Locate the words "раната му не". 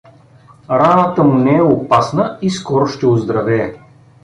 0.69-1.57